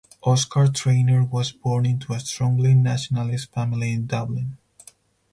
[0.23, 4.57] Oscar Traynor was born into a strongly nationalist family in Dublin.